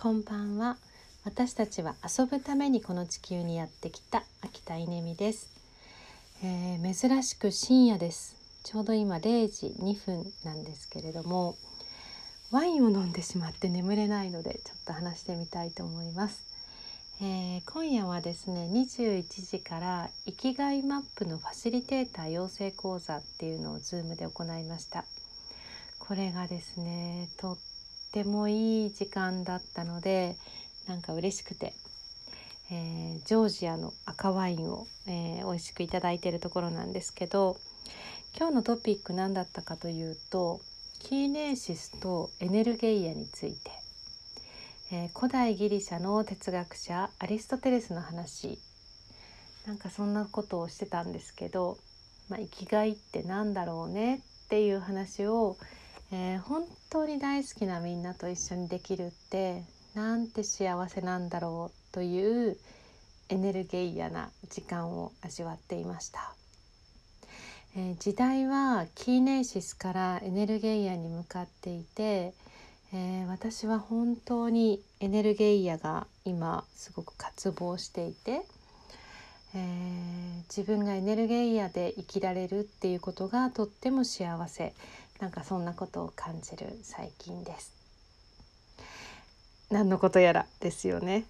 [0.00, 0.76] こんばんは。
[1.24, 5.50] 私たちは遊ぶためにこの地球にやってきた秋田稲美です、
[6.44, 8.36] えー、珍しく深夜です。
[8.62, 11.56] ちょうど今0時2分なんですけれども
[12.52, 16.44] ワインを飲んでしまって眠れないのでちょっと話してみたいと思います、
[17.20, 25.04] えー、今夜はですね21時から生きがいマップのファシリテーター養成講座っていうのを Zoom で行いました。
[25.98, 27.58] これがですねとっ
[28.12, 30.36] てもいい時間だったので
[30.86, 31.74] なんか嬉しくて、
[32.70, 37.56] えー、ジョージアの赤ワインを、えー、美味しくいただいているところなんですけど
[38.36, 40.60] 今日のトピック何だったかというと
[41.00, 43.70] キーネーシスとエネルゲイアについて、
[44.92, 48.58] えー、古代ギリシャの哲学者アリストテレスの話
[49.68, 51.76] なんかそんなことをしてたんですけど、
[52.30, 55.58] まあ、生きがいって何だろうねっていう話を、
[56.10, 59.62] えー、本当に大好きなみんなと一緒にできるって
[59.94, 62.56] なんて幸せなんだろうという
[63.28, 66.32] エネルゲイアな時間を味わっていました、
[67.76, 72.32] えー、時代はキーネーシスからエネルゲイアに向かっていて、
[72.94, 78.40] えー、私は本当にエネルゲイアが今すごく渇望していて、
[79.54, 84.72] えー、自分がエネルゲイアで生きられるっていうことがとっても幸せ。
[85.20, 87.72] なんかそんなことを感じる最近です。
[89.70, 91.24] 何のことやらですよね。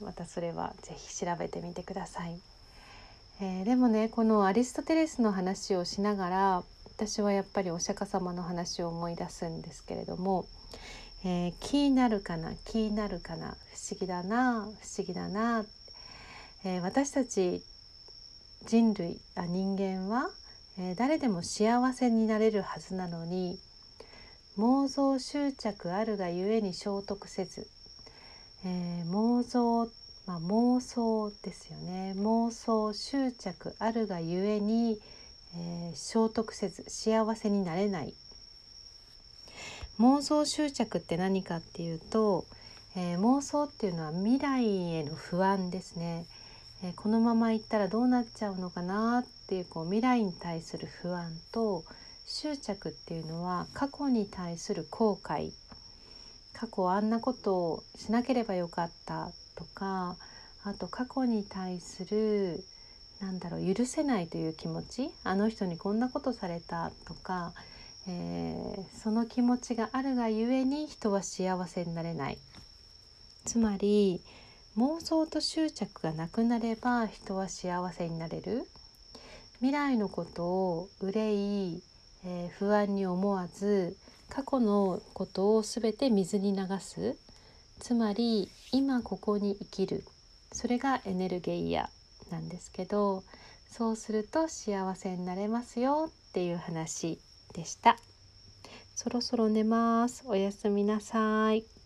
[0.00, 2.40] またそれはぜひ調べてみてください、
[3.40, 6.62] えー、でもねこのアリストテレスの話をしながら
[6.96, 10.46] 私はやっぱりお釈迦様の話を思い出すんですけれども、
[11.24, 13.52] えー、気になるかな気になるかな不
[13.92, 15.64] 思議だな不思議だな、
[16.64, 17.62] えー、私たち
[18.66, 20.30] 人類あ人間は
[20.82, 23.58] えー、誰でも幸せになれるはずなのに
[24.58, 27.66] 妄想執着あるがゆえに聖徳せず、
[28.64, 29.90] えー、妄想、
[30.26, 34.98] まあ、妄想ですよね妄想執着あるがゆえに、
[35.54, 38.14] えー、聖徳せず幸せになれない
[39.98, 42.46] 妄想執着って何かっていうと、
[42.96, 46.24] えー、妄想っていうのは未来への不安ですね。
[46.82, 51.84] えこのまま行ったらどうなっちゃうのかなっていうこう未来に対する不安と
[52.26, 55.52] 執着っていうのは過去に対する後悔。
[56.52, 60.16] 過去あんなことをしなければよかったとか
[60.62, 62.62] あと過去に対する
[63.20, 65.10] なんだろう許せないという気持ち。
[65.24, 67.52] あの人にこんなことされたとか、
[68.08, 72.38] えー、その気持ちがあるがゆえに人は幸せになれない。
[73.44, 74.22] つまり
[74.76, 78.66] 妄想と執着がなくなれば人は幸せになれる。
[79.54, 81.32] 未来のことを憂
[81.74, 81.82] い、
[82.24, 83.96] えー、不安に思わず
[84.28, 87.16] 過去のことを全て水に流す。
[87.80, 90.04] つまり今ここに生きる。
[90.52, 91.90] それがエネルゲイア
[92.30, 93.22] なんですけど
[93.68, 97.20] そうすると幸せになれますよっていう話
[97.54, 97.96] でした。
[98.94, 100.24] そろそろ寝ます。
[100.26, 101.79] おやすみなさい。